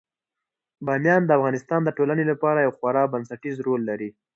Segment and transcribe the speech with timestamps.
[0.85, 4.09] بامیان د افغانستان د ټولنې لپاره یو خورا بنسټيز رول لري.